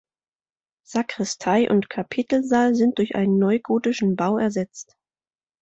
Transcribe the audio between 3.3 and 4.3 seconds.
neugotischen